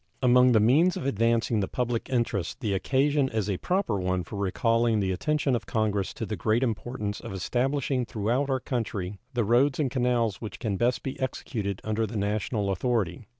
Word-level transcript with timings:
Among 0.23 0.53
the 0.53 0.59
means 0.59 0.97
of 0.97 1.05
advancing 1.05 1.59
the 1.59 1.67
public 1.67 2.09
interest 2.09 2.59
the 2.59 2.73
occasion 2.73 3.29
is 3.29 3.47
a 3.47 3.57
proper 3.57 3.99
one 3.99 4.23
for 4.23 4.35
recalling 4.35 4.99
the 4.99 5.11
attention 5.11 5.55
of 5.55 5.67
Congress 5.67 6.11
to 6.15 6.25
the 6.25 6.35
great 6.35 6.63
importance 6.63 7.19
of 7.19 7.31
establishing 7.33 8.05
throughout 8.07 8.49
our 8.49 8.59
country 8.59 9.19
the 9.35 9.43
roads 9.43 9.79
and 9.79 9.91
canals 9.91 10.41
which 10.41 10.57
can 10.57 10.75
best 10.75 11.03
be 11.03 11.19
executed 11.19 11.81
under 11.83 12.07
the 12.07 12.17
national 12.17 12.71
authority. 12.71 13.27